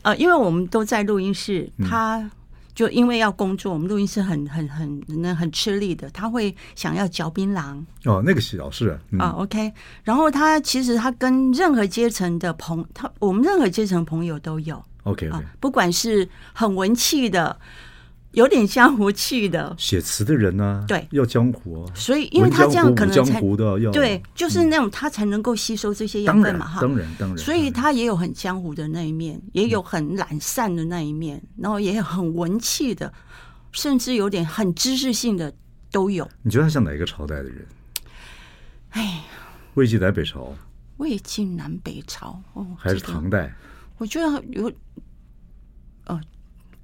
[0.01, 2.29] 呃，因为我们都在录音室，他
[2.75, 7.81] 就因为要工作，我们录音室很很很那很吃力的，他会想要嚼槟榔。
[8.03, 17.57] 哦，那个小事啊，啊，OK，然后他其实他跟任何阶层的朋，他我们任何阶层朋友都有，OK，啊，不管是很文气的。
[18.31, 21.91] 有点江湖气的写词的人呢，对，要江湖啊。
[21.95, 23.41] 所以，因为他这样可能才
[23.81, 26.81] 要对，就是那种他才能够吸收这些养分嘛，哈。
[26.81, 27.37] 当然，当然。
[27.37, 33.11] 所以他也有很江湖的那一面，也有很懒散的那一面，然后也有很文气的，
[33.71, 35.51] 甚至有点很知识性的
[35.91, 36.29] 都有。
[36.43, 37.65] 你觉得他像哪一个朝代的人？
[38.91, 39.23] 哎，
[39.73, 40.53] 魏晋南北朝，
[40.97, 43.53] 魏晋南北朝哦，还是唐代？
[43.97, 44.71] 我觉得有，
[46.05, 46.19] 呃，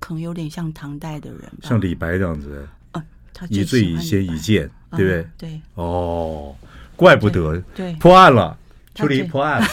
[0.06, 2.68] 可能有点像唐代的人，像李白这样子。
[2.92, 5.28] 啊，他以罪以先以剑，对不对？
[5.36, 5.62] 对。
[5.74, 6.56] 哦，
[6.96, 8.56] 怪不得，对，破案了，
[8.94, 9.68] 秋梨破案了。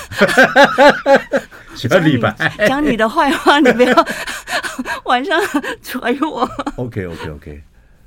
[1.76, 2.34] 喜欢李白，
[2.66, 4.06] 讲你的坏话，你不要
[5.04, 5.38] 晚上
[5.82, 6.48] 捶我。
[6.76, 7.62] OK，OK，OK。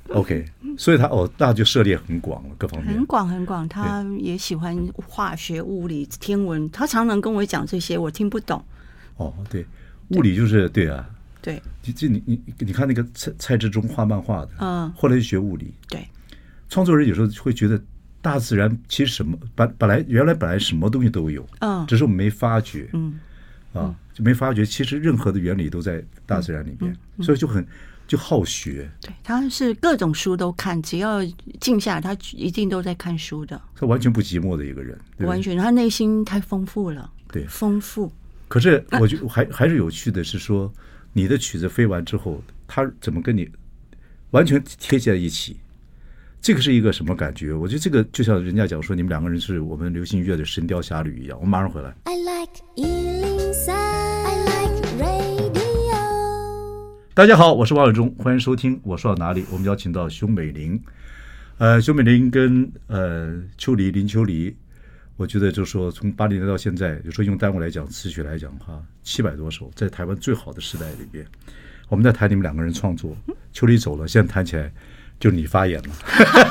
[0.08, 0.44] OK，
[0.76, 3.68] 所以他哦，那就涉猎很广了，各方面很广很广。
[3.68, 8.64] 他也喜欢化学、物理、天文，他常常跟我讲这些，我听不懂。
[9.16, 9.64] 哦，对，
[10.08, 11.08] 物理就是对啊，
[11.46, 11.62] 对。
[11.80, 15.72] 就就你你你看那个蔡蔡志忠画漫画的，嗯，后来就学物理。
[15.88, 16.04] 对，
[16.68, 17.80] 创作人有时候会觉得
[18.20, 23.20] 大自然其实什么本本来原来本来什么东西都有，嗯，只是我们没发觉，嗯，
[23.72, 27.64] 啊，就没发觉，其实任何的原理都在大自然里面，所以就很。
[28.08, 31.18] 就好学，对，他是各种书都看，只要
[31.58, 33.60] 静下来，他一定都在看书的。
[33.74, 38.12] 他完全不寂寞的一个人，完全，他内心太丰富了，对，丰富。
[38.46, 40.72] 可是我觉得还还是有趣的是说，
[41.16, 43.48] 你的曲子飞完之后，他怎么跟你
[44.32, 45.56] 完全贴在一起？
[46.42, 47.54] 这个是一个什么感觉？
[47.54, 51.38] 我觉得这个就像人家讲说，你们两个人是我们流行音乐的神雕侠侣一样。
[51.40, 51.88] 我马上回来。
[52.04, 52.62] I like
[57.14, 58.78] 大家好，我是王伟忠，欢迎收听。
[58.82, 59.42] 我说到哪里？
[59.50, 60.78] 我们邀请到熊美玲，
[61.56, 64.54] 呃，熊美玲跟呃秋梨林秋离，
[65.16, 71.24] 我觉得就是说从八零年到现在，有时候用单位来讲，词曲来讲哈，七百多首，在台湾最好的时代里边，
[71.88, 73.16] 我们在谈你们两个人创作。
[73.52, 74.70] 秋离走了，现在谈起来
[75.18, 75.88] 就你发言了。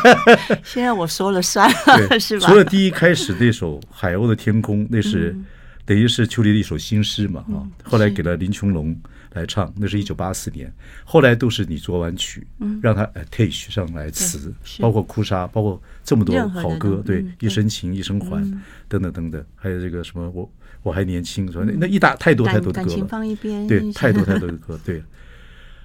[0.66, 1.70] 现在我说了算，
[2.10, 2.48] 了是吧？
[2.48, 5.46] 除了第一开始那首《海鸥的天空》，那是、嗯、
[5.86, 8.96] 等于是秋离的一首新诗嘛，啊、嗯，后来给了林琼龙。
[9.36, 20.50] 来唱，那是一九八四年，后来都是你作完曲，嗯、让他 attach 上来词，包括哭砂，包括这么多好歌，对，嗯、一生情，一生还，嗯、等等等等，还有这个什么我
[20.84, 21.66] 我还年轻，是吧？
[21.78, 25.04] 那一大太多太多的歌了，放一边对，太多太多的歌，对，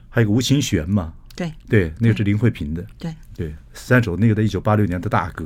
[0.08, 1.52] 还有个吴清玄嘛，对。
[1.68, 3.12] 对，那个是林慧萍的，对。
[3.34, 5.44] 对，三首那个在一九八六年的大歌，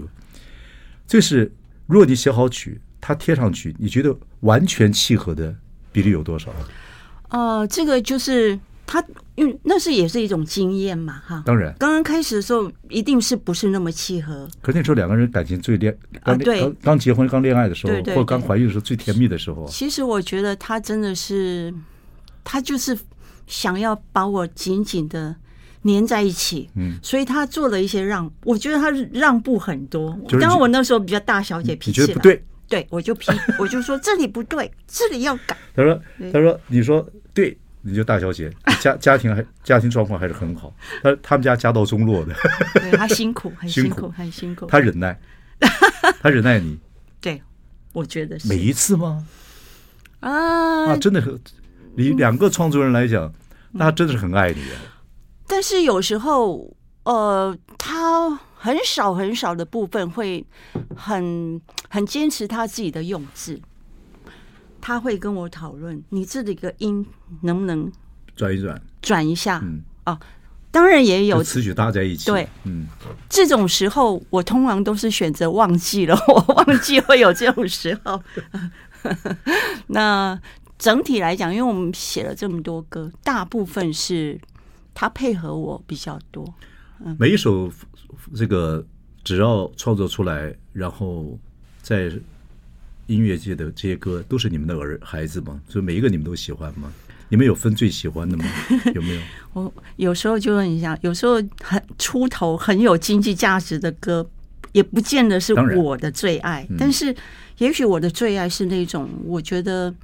[1.06, 1.50] 这是
[1.86, 5.56] 如果你写好曲，它贴上去，你觉得完全契合的
[5.90, 6.52] 比例有多少？
[7.28, 9.02] 呃，这个就是他，
[9.34, 11.42] 因为那是也是一种经验嘛，哈。
[11.44, 14.48] 当然，刚刚开始的时候一定是不是那么契合。
[14.62, 19.66] 可那时候两个人感情最恋，刚、啊、刚刚结婚、刚恋爱的时候，对对对，或刚怀孕的时候最甜蜜的时候。
[19.66, 21.74] 其实我觉得他真的是，
[22.44, 22.96] 他就是
[23.46, 25.34] 想要把我紧紧的
[25.82, 30.16] 粘在一起，嗯，所以他做了一些让，我觉得他让步很多。
[30.30, 35.56] 当然我那时候比较大小姐脾气了，你觉得不对，对我就批，我就说这里不对，这里要改。
[35.76, 37.08] 他说，他说，你说。
[37.32, 38.48] 对，你就大小姐，
[38.80, 40.72] 家家庭还家庭状况还是很好。
[41.02, 42.32] 他他们家家道中落的，
[42.74, 44.66] 对他辛 苦，很辛苦，很辛苦。
[44.66, 45.18] 他忍耐，
[46.22, 46.78] 他忍耐你。
[47.20, 47.42] 对，
[47.92, 49.26] 我觉得是每一次吗？
[50.20, 51.37] 啊啊，真的很，
[51.96, 53.32] 你两个创作人来讲，
[53.72, 54.78] 那他真的是很爱你啊。
[55.48, 60.42] 但是有时候，呃，他很少很少的部分会
[60.96, 63.61] 很很坚持他自己的用字。
[64.81, 67.07] 他会跟我讨论，你这里个音
[67.42, 67.92] 能不能
[68.35, 69.61] 转一转，转一下？
[69.62, 70.18] 嗯，哦，
[70.70, 72.31] 当然也有词曲搭在一起。
[72.31, 72.87] 对，嗯，
[73.29, 78.22] 这种时候我通常都是选择忘记了， 我忘记会有这种时候。
[79.88, 80.40] 那
[80.79, 84.40] 整体来讲，因为我们写了这么多歌，大部分是
[84.94, 86.55] 他配合我比较多。
[87.04, 87.72] 嗯，每一首
[88.35, 88.85] 这个
[89.22, 91.38] 只要创作出来，然后
[91.80, 92.12] 在。
[93.07, 95.61] 音乐界的这些歌都是你们的儿孩子吗？
[95.68, 96.90] 所以每一个你们都喜欢吗？
[97.28, 98.44] 你们有分最喜欢的吗？
[98.96, 99.20] 有没有？
[99.52, 104.26] 我有时候就问一下，有时候很出头、很有经济价值的歌，
[104.72, 106.66] 也不见得是我的最爱。
[106.78, 107.14] 但是，
[107.59, 109.94] 也许我的最爱是那种，我觉得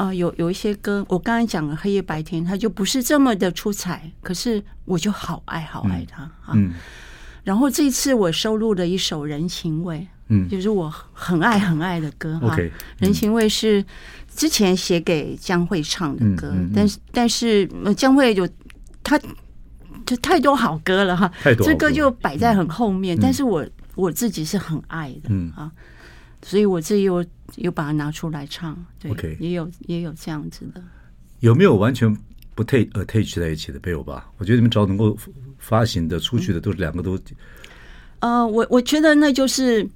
[0.00, 6.54] 啊、呃，有有一些歌，我刚才讲了《黑夜白天》，它就不是这么的出彩，可是我就好爱好爱它啊。
[6.54, 6.72] 嗯。
[7.44, 9.98] 然后这次我收录了一首《人情味》。
[10.32, 12.56] 嗯，就是我很爱很爱的歌哈，
[12.98, 13.84] 《人情味》是
[14.34, 18.48] 之前写给江蕙唱的歌，但是但是江蕙有
[19.02, 19.20] 他
[20.06, 25.70] 就太多好歌了哈，这歌就摆在很后面，但是我我自己是很爱的啊，
[26.42, 27.24] 所以我自己又
[27.56, 30.82] 又把它拿出来唱，对，也有也有这样子的。
[31.40, 32.14] 有没有完全
[32.54, 34.30] 不 take attach 在一起的没有吧？
[34.38, 35.16] 我觉得你们只要能够
[35.58, 37.18] 发行的出去的都是两个都，
[38.20, 39.88] 呃，我我觉得那就是。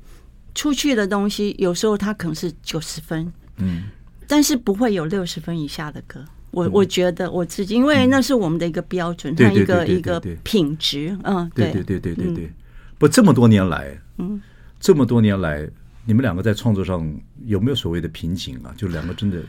[0.56, 3.86] 出去的东西有时候它可能是九十分，嗯，
[4.28, 6.24] 但是不会有六十分以下的歌。
[6.52, 12.52] 我我觉得我自己，因为那是我们的一个标准，它一个一个品质，嗯，对对对对对对。
[12.98, 14.40] 不，这么多年来，嗯，
[14.78, 15.68] 这么多年来，
[16.04, 17.12] 你们两个在创作上
[17.44, 18.74] 有没有所谓的瓶颈啊？
[18.76, 19.42] 就两个真的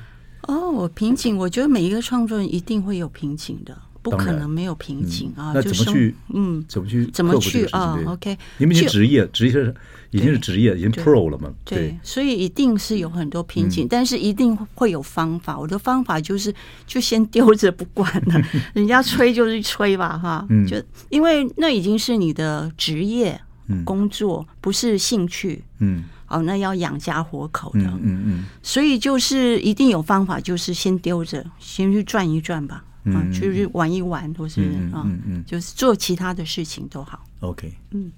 [0.48, 3.78] 哦，瓶颈，我觉得每一个创作人一定会有瓶颈的。
[4.06, 5.52] 不可能没有瓶颈啊！
[5.56, 6.14] 那怎么去？
[6.32, 7.08] 嗯，怎么去？
[7.08, 9.74] 怎么去啊？OK，你们已经职业，职业
[10.12, 11.52] 已经是职业，已经 Pro 了嘛？
[11.64, 15.58] 对，所以一定是有很多瓶颈，但是一定会有方法。
[15.58, 16.54] 我的方法就是，
[16.86, 18.40] 就先丢着不管了，
[18.76, 20.48] 人家吹就是吹吧，哈。
[20.68, 23.42] 就因为那已经是你的职业
[23.84, 25.64] 工作，不是兴趣。
[25.80, 27.82] 嗯，哦，那要养家活口的。
[27.82, 32.84] 嗯嗯，所以就是一定有方法，就是先丢着，先去转一转吧。
[33.08, 34.62] 嗯，去去玩一玩，或是
[34.92, 37.24] 啊，嗯嗯，就是做其他的事情都好。
[37.42, 38.12] OK，嗯，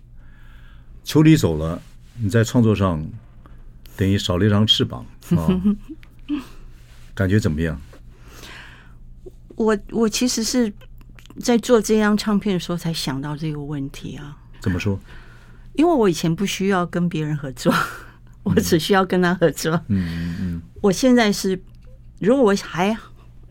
[1.03, 1.81] 秋离走了，
[2.17, 3.05] 你在创作上
[3.97, 5.47] 等于少了一张翅膀啊，
[7.13, 7.77] 感觉怎么样？
[9.57, 10.71] 我我其实是
[11.41, 14.37] 在做这张唱片的时候才想到这个问题啊。
[14.61, 14.97] 怎么说？
[15.77, 17.73] 因为我以前不需要跟别人合作，
[18.43, 19.71] 我只需要跟他合作。
[19.87, 20.61] 嗯嗯嗯。
[20.81, 21.57] 我现在是，
[22.19, 22.97] 如果我还。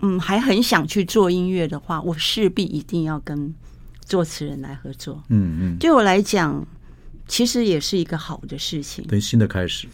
[0.01, 3.55] 嗯，还很想去做音乐的话，我势必一定要跟
[4.05, 5.23] 作词人来合作。
[5.31, 6.63] 嗯嗯，对我来讲，
[7.27, 9.89] 其实也是一个好的事情，对新的开始，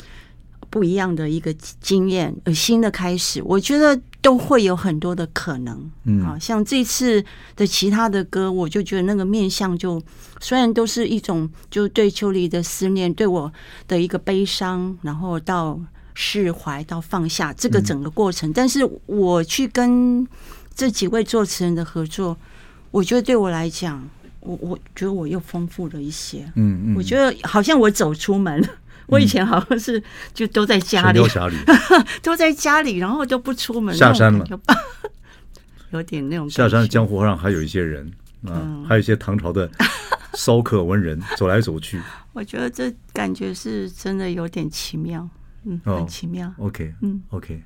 [0.69, 5.91] 不一样的一个经验，呃，新的开始，我觉得都会有很多的可能。
[6.05, 7.23] 嗯，好，像这次
[7.55, 10.03] 的其他的歌，我就觉得那个面相就
[10.41, 13.53] 虽然都是一种就对秋离的思念，对我
[13.87, 15.79] 的一个悲伤，然后到。
[16.15, 20.29] 释怀到放下这个整个过程，嗯、但是我去跟
[20.75, 22.37] 这几位作词人的合作，
[22.91, 24.07] 我觉得对我来讲，
[24.41, 26.45] 我我觉得我又丰富了一些。
[26.55, 28.69] 嗯嗯，我觉得好像我走出门，嗯、
[29.07, 31.29] 我以前好像是就都在家里，里
[32.23, 34.47] 都在家里，然后都不出门，下山了，
[35.91, 38.07] 有点那种下山江湖上还有一些人
[38.47, 39.71] 啊，嗯、还有一些唐朝的
[40.35, 42.01] 骚客文人走来走去。
[42.33, 45.29] 我觉得这感觉是真的有点奇妙。
[45.65, 46.53] 嗯，很奇妙。
[46.57, 47.63] Oh, OK，嗯，OK，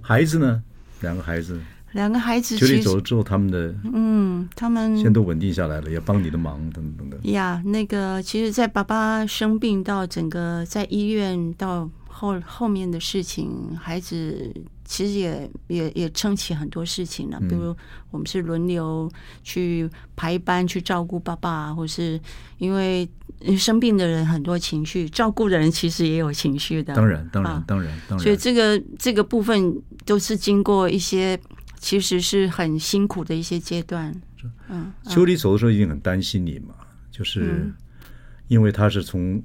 [0.00, 0.62] 孩子呢？
[1.00, 1.60] 两个孩子，
[1.92, 2.56] 两个孩子。
[2.56, 7.32] 秋离走了之后，他们的嗯，他们现在都稳定下来了，也帮你的忙，等等等等。
[7.32, 14.52] 呀，那个，其实，在爸爸生病到整个在医院到后后面的事情，孩子
[14.84, 17.38] 其实也也也撑起很多事情了。
[17.40, 17.74] 比如，
[18.10, 19.10] 我们是轮流
[19.42, 22.20] 去排班去照顾爸爸，或是
[22.58, 23.08] 因为。
[23.56, 26.92] 生病的人很多情绪，照顾的人其实也有情绪的。
[26.92, 28.18] 当然，当然，当然，当然。
[28.18, 31.38] 所以这个这个部分都是经过一些，
[31.78, 34.14] 其实是很辛苦的一些阶段。
[34.68, 36.74] 嗯，秋离走的时候一定很担心你嘛，
[37.10, 37.70] 就是
[38.48, 39.42] 因为他是从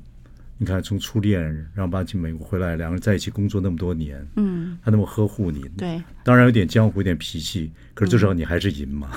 [0.58, 1.42] 你看从初恋，
[1.74, 9.10] 然后把去美国回来，两个人在一起工作那么多年，嗯，他那么呵护你，对，当然有点江湖，有点脾气，可是至少你还是赢嘛，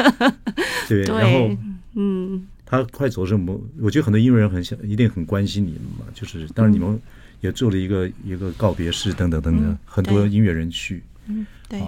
[0.88, 1.50] 对，然后
[1.94, 2.46] 嗯。
[2.64, 6.06] 他快走的时候，我觉得很多音乐人很想，一定很关心你们嘛。
[6.14, 6.98] 就是当然你们
[7.42, 11.02] 也做了一个一个告别式，等等等等，很多音乐人去。
[11.26, 11.82] 嗯，对。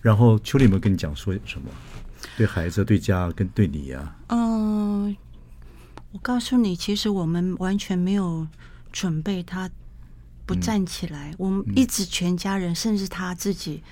[0.00, 1.68] 然后秋丽有没有跟你讲说什么？
[2.36, 4.16] 对孩子、对家、跟对你呀？
[4.28, 5.16] 嗯，
[6.12, 8.46] 我告诉你，其实我们完全没有
[8.92, 9.68] 准备他
[10.46, 11.34] 不站起来。
[11.36, 13.82] 我们一直全家人，甚至他自己，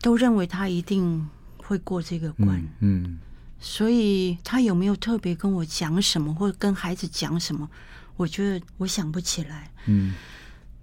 [0.00, 2.62] 都认为他一定会过这个关。
[2.80, 3.18] 嗯。
[3.58, 7.68] 所以他有没有特别跟我讲什么，或者跟孩子讲什么？
[8.16, 9.70] 我觉得我想不起来。
[9.86, 10.14] 嗯，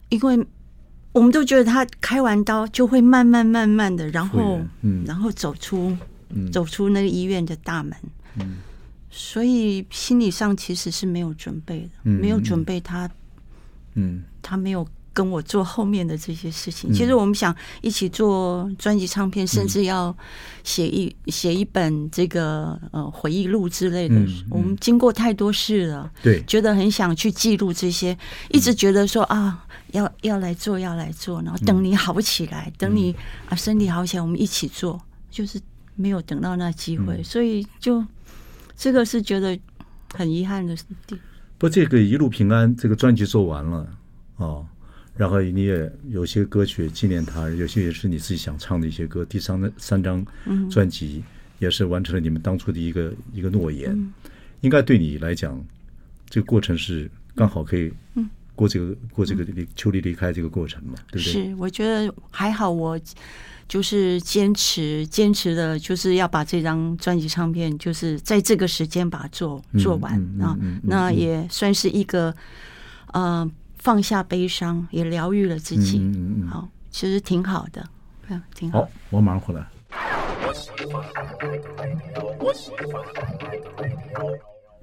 [0.09, 0.45] 因为
[1.13, 5.95] 我们都觉得他开完刀就会慢慢慢慢的，然后嗯，然后走出
[6.51, 7.95] 走出那个医院的大门。
[8.39, 8.57] 嗯，
[9.09, 13.09] 所以心理上其实是没有准备的，没有准备他。
[13.93, 14.85] 嗯，他没有。
[15.13, 20.15] 跟我做后面的这些事情，其实我们想一起做专辑唱片，甚至要
[20.63, 24.15] 写一写一本这个呃回忆录之类的。
[24.49, 28.17] 我们经过太多事了，对，觉得很想去记录这些，
[28.49, 33.15] 一直觉得说啊，要要来做，要来做，然后等你好起来，等你
[33.47, 34.99] 啊身体好起来，我们一起做，
[35.29, 35.61] 就是
[35.95, 38.03] 没有等到那机会，所以就
[38.75, 39.57] 这个是觉得
[40.15, 40.83] 很遗憾的事。
[41.59, 43.87] 不，这个一路平安，这个专辑做完了
[44.37, 44.65] 哦。
[45.15, 49.23] 然后你也有些歌曲纪念他，有些也是你自己想唱的一些歌。
[49.23, 50.25] 第三三张
[50.71, 51.23] 专辑
[51.59, 53.91] 也是完成了你们当初的一个一个诺言。
[53.91, 54.11] 嗯、
[54.61, 55.63] 应该对你来讲，
[56.27, 57.93] 这个过程是刚好可以
[58.55, 60.95] 过这个、嗯、过这个离秋离离开这个过程嘛？
[61.11, 61.31] 对不对？
[61.31, 62.99] 是，我觉得还好，我
[63.67, 70.57] 就是坚持坚持的，就是要把这张专辑唱片，就是在这个时间把它做做完啊。
[70.81, 72.35] 那也算是一个
[73.11, 73.47] 呃。
[73.83, 75.99] 放下悲伤，也疗愈了自己。
[75.99, 77.85] 嗯嗯嗯，好，其实挺好的，
[78.29, 78.79] 嗯，挺好。
[78.79, 79.67] 好，我马上回来。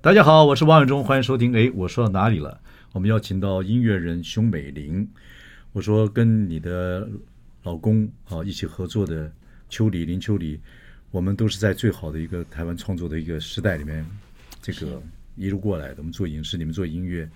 [0.03, 1.57] 大家好，我是王永忠，欢迎收听。
[1.57, 2.61] 哎，我说到哪里了？
[2.93, 5.09] 我们邀请到音乐人熊美玲。
[5.73, 7.09] 我说跟你的
[7.63, 9.33] 老公啊一起合作的
[9.71, 10.61] 秋离林秋离，
[11.11, 14.05] 我们都是在最好的一个台湾创作的一个时代里面，
[14.61, 15.01] 这个
[15.37, 15.95] 一路过来的。
[15.99, 17.27] 我们做影视，你们做音乐，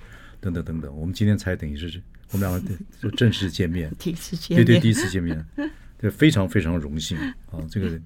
[0.44, 0.94] 等等等等。
[0.94, 2.00] 我们今天才等于是
[2.32, 2.70] 我们两个
[3.00, 5.44] 就正式见面， 第一次见面，对对，第一次见面，
[5.98, 7.16] 对，非常非常荣幸
[7.50, 7.64] 啊！
[7.70, 7.98] 这个。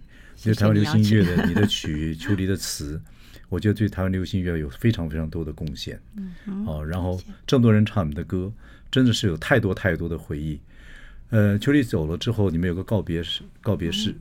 [0.44, 3.00] 因为台湾流行音乐的你的曲， 秋离的词，
[3.48, 6.00] 我觉得对台湾流行音乐有非常非常多的贡献。
[6.14, 8.52] 嗯，好，然后这么多人唱你们的歌，
[8.88, 10.60] 真的是有太多太多的回忆。
[11.30, 14.14] 呃，秋离走了之后，你们有个告别式，告别式。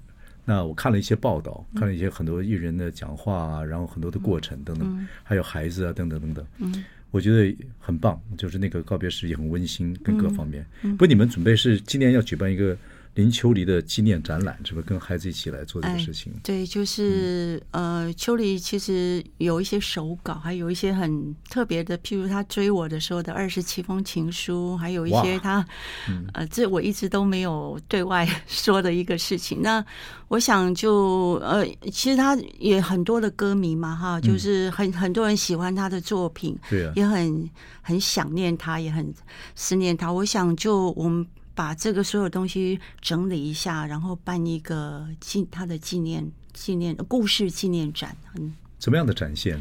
[0.44, 6.44] 那我看了一些报道，看了一些很多艺人的讲话啊，然后很多的过程等等，还有孩子啊等等等等。
[6.58, 10.66] 嗯，我觉得很棒，就是那个告别式也很温馨，跟各方面。
[10.98, 12.78] 不，你们准备是今年要举办一个。
[13.18, 16.32] 林秋离的纪念展览，是不是跟孩子一起来做这个事情？
[16.36, 25.66] 哎、对，就是、嗯、呃，秋离其实有一些手稿，还有一些很特别的，譬如他追我的时候的二十七封情书，还有一些他，
[26.08, 29.64] 嗯、呃，这我一直都没有对外说的一个事情。
[29.64, 29.84] 那
[30.28, 37.50] 我想就呃，其实他也很多的歌迷嘛，哈，就是很很多人喜欢他的作品，对啊，也很
[37.82, 39.12] 很想念他，也很
[39.56, 40.14] 思念他。
[40.14, 41.26] 我想就我们。
[41.58, 48.16] 把这个所有东西整理一下，然后办一个纪他的纪念纪念故事纪念展。
[48.36, 49.60] 嗯，怎么样的展现？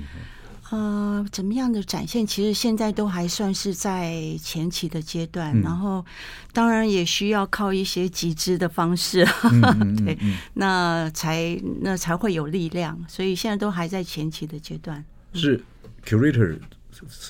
[0.69, 2.27] 呃，怎么样的展现？
[2.27, 6.05] 其实现在都还算是在前期的阶段，嗯、然后
[6.53, 9.25] 当然也需要靠一些集资的方式，
[10.05, 10.19] 对，
[10.53, 13.03] 那才那才会有力量。
[13.09, 15.03] 所以现在都还在前期的阶段。
[15.33, 15.65] 是
[16.05, 16.59] curator。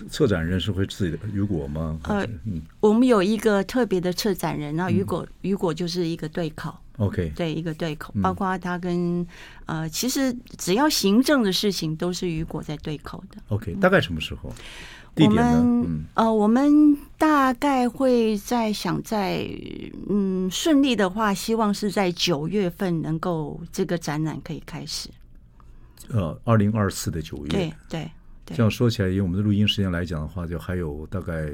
[0.08, 1.98] 策展人是会自己的雨果吗？
[2.04, 9.26] 呃，嗯，我们有一个特别的策展人，那雨果雨果就是一个对口，OK，对，一个对口，包括他跟
[9.66, 14.52] 呃，其实只要行政的事情都是雨果在对口的，OK，大概什么时候？
[15.18, 19.48] 我们呃，我们大概会在想在
[20.10, 25.08] 嗯顺利的话，希望是在九月份能够这个展览可以开始。
[26.10, 28.10] 呃，二零二四的九月，对对。
[28.55, 31.51] 这样说起来，以我们的录音时间来讲的话，就还有大概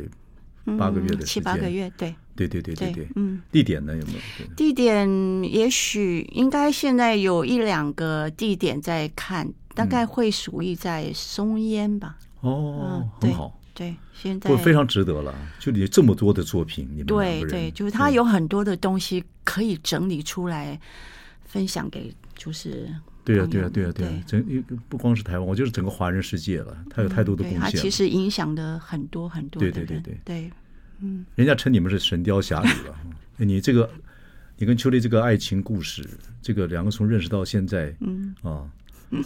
[0.77, 4.47] 八个月的时间，七八个月，对，对对对对对，嗯，地点呢有没有？
[4.55, 5.09] 地点
[5.45, 12.19] 也许应该现在有一两个地点在看，大概会属于在松烟吧。
[12.41, 15.35] 哦，很好，对，现在非常值得了。
[15.59, 20.79] 就你这么多的作品，你们对对，就是他有很多的东西可以整理出来
[21.45, 22.89] 分享给，就是。
[23.25, 24.25] 对啊，对啊，对啊，对啊！
[24.27, 26.77] 整不光是台湾，我就是整个华人世界了。
[26.91, 29.61] 他有太多的贡献，他其实影响的很多很多。
[29.61, 30.51] 对对对对对，
[31.01, 32.99] 嗯，人家称你们是神雕侠侣了。
[33.39, 33.89] 你这个，
[34.57, 36.09] 你跟秋丽这个爱情故事，
[36.41, 38.69] 这个两个从认识到现在，嗯啊，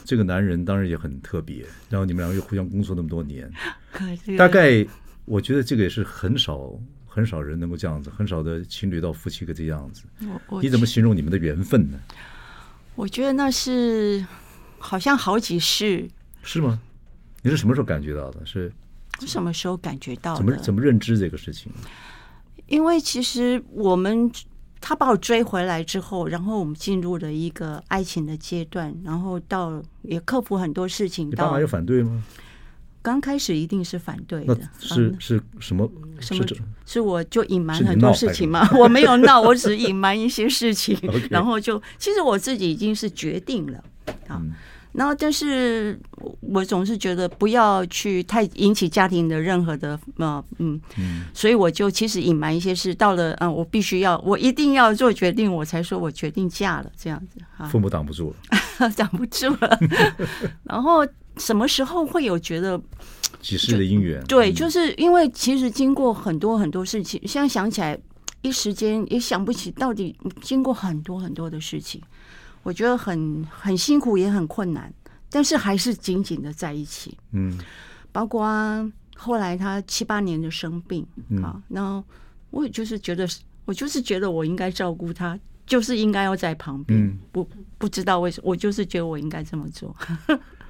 [0.04, 1.64] 这个男人当然也很特别。
[1.88, 3.50] 然后你们两个又互相工作那么多年，
[4.36, 4.86] 大概
[5.24, 10.04] 我觉得这个也是很少很少人能够这样子，很少的情侣到夫妻个这样子。
[10.60, 11.98] 你怎么形容你们的缘分呢？
[12.96, 14.26] 我觉得那是
[14.78, 16.08] 好像好几世，
[16.42, 16.80] 是吗？
[17.42, 18.44] 你是什么时候感觉到的？
[18.44, 18.72] 是
[19.20, 20.38] 我什么时候感觉到的？
[20.38, 21.70] 怎么怎么认知这个事情？
[22.66, 24.32] 因为其实我们
[24.80, 31.30] 他把我追回来之后，然后我们进入了一个爱情的阶段，然后到也克服很多事情。
[31.30, 32.24] 你爸妈有反对吗？
[33.06, 35.88] 刚开始一定是反对的，是是什么？
[36.18, 36.44] 什么？
[36.84, 38.68] 是我就隐瞒很多事情嘛？
[38.76, 40.98] 我没有闹， 我只隐瞒一些事情，
[41.30, 43.78] 然后就其实我自己已经是决定了
[44.26, 44.42] 啊。
[44.92, 45.96] 然后但是
[46.40, 50.80] 我总是觉得不要去太引起家庭的任何的呃嗯，
[51.32, 52.92] 所以我就其实隐瞒一些事。
[52.92, 57.66] 到了嗯，我必须要我一定要做决定，我才说我决定嫁了这样子啊。
[57.66, 58.34] 父母挡不住
[58.80, 59.78] 了，挡不住了，
[60.64, 61.06] 然后。
[61.36, 62.80] 什么时候会有觉得
[63.40, 64.22] 几世的姻缘？
[64.24, 67.98] 对，就是因为其实经过很多很多事情，现在想起来
[68.42, 72.00] 一时间也想不起到底经过很多很多的事情，
[72.62, 74.92] 我觉得很很辛苦也很困难，
[75.30, 77.16] 但是还是紧紧的在一起。
[77.32, 77.58] 嗯，
[78.12, 78.44] 包括
[79.16, 81.06] 后来他七八年的生病
[81.42, 82.02] 啊，然后
[82.50, 83.28] 我也就是觉得，
[83.64, 87.18] 我就是觉得我应该照顾他，就是应该要在旁边。
[87.32, 89.94] 不不知道为什么，我就是觉得我应该这么做。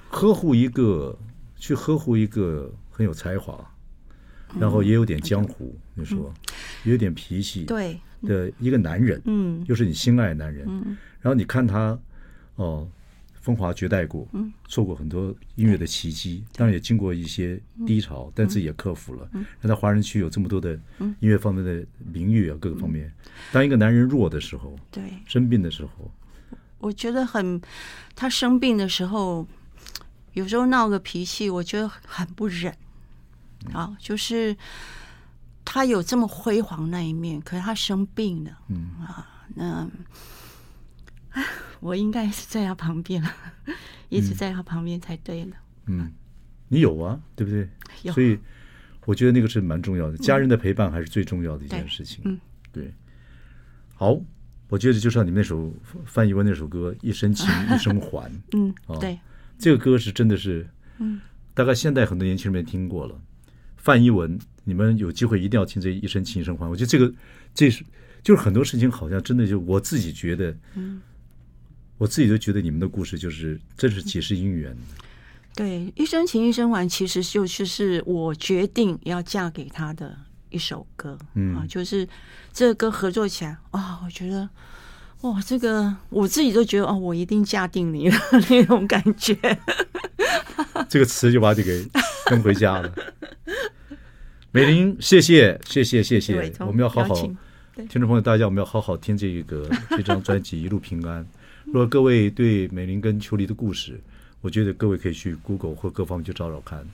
[0.09, 1.17] 呵护一个，
[1.55, 3.63] 去呵护一个很有才华，
[4.59, 6.33] 然后也有点江湖，你说，
[6.83, 7.99] 也有点脾气，对。
[8.23, 11.95] 的一个男人，嗯，又是你心爱的男人，嗯，然后你看他，
[12.55, 12.89] 哦，
[13.39, 23.13] 风华绝代过，嗯，做过很多音乐的奇迹，当然也经过一些低潮，但自己也克服了，嗯，让在华人区有这么多的音乐方面的名誉啊，各个方面，
[23.51, 26.11] 当一个男人弱的时候，对，生病的时候，
[26.79, 27.61] 我觉得很，
[28.15, 29.47] 他生病的时候。
[30.37, 32.71] 有时候闹个脾气，我觉得很不忍，
[33.73, 34.55] 啊，就是
[35.65, 39.89] 他有这么辉煌那一面，可是他生病了，嗯啊，那
[41.81, 43.33] 我应该是在他旁边了，
[44.09, 45.55] 一直在他旁边才对了。
[45.87, 46.11] 嗯，
[46.67, 47.67] 你有啊，对不对？
[48.03, 48.13] 有。
[48.13, 48.37] 所以
[49.05, 52.21] 我觉得那个是蛮重要的，家人的陪伴还是最重要的一件事情。
[52.25, 52.39] 嗯，
[52.71, 52.93] 对。
[53.95, 54.15] 好，
[54.69, 55.73] 我觉得就像你们那首
[56.05, 58.31] 范逸文那首歌《一生情， 一生还》。
[58.51, 59.17] 嗯，对。
[59.59, 60.67] 这个歌是真的是，
[60.99, 61.19] 嗯，
[61.53, 63.19] 大概现在很多年轻人没听过了。
[63.75, 66.65] 范一文，你们有机会一定要听这《一生情，一生还》。
[66.69, 67.11] 我觉得这个，
[67.53, 67.83] 这是
[68.21, 71.01] 就是很多事情，好像真的就我自己觉得，嗯，
[71.97, 74.75] 我自己都觉得你们的故事就是真是几世姻缘。
[75.55, 80.15] 对，《一生情，一生还》其实就是是我决定要嫁给他的
[80.49, 81.17] 一首歌。
[81.33, 82.07] 嗯啊，就是
[82.53, 84.47] 这个歌合作起来啊，我觉得。
[85.21, 88.15] 哇，这个我自己都觉得哦，我一定嫁定你了
[88.49, 89.35] 那种感觉。
[90.87, 91.83] 这个词就把你给
[92.27, 92.93] 跟回家了。
[94.51, 96.53] 美玲，谢谢，谢谢，谢谢。
[96.59, 101.23] 我们要好好，听众朋友，大家我们要好好听这个这张专辑《一路平安》。
[101.65, 103.99] 如果各位对美玲跟秋离的故事，
[104.41, 106.87] 我觉得各位可以去 Google 或各方面去找找看，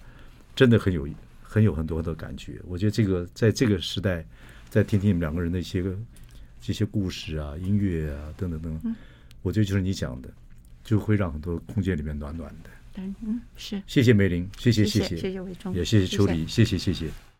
[0.55, 1.07] 真的很有
[1.41, 2.53] 很有很多的感觉。
[2.67, 4.25] 我觉得这个在这个时代，
[4.69, 5.93] 再听听你们两个人的一些个。
[6.65, 8.95] 这些故事啊，音乐啊，等等等
[9.41, 10.29] 我觉得就是你讲的，
[10.81, 12.69] 就会让很多空间里面暖暖的。
[12.95, 13.81] 嗯，是。
[13.85, 16.93] 谢谢梅林，谢谢谢谢，谢谢伟忠，也谢谢秋离，谢谢谢谢。
[16.93, 17.32] 谢谢谢谢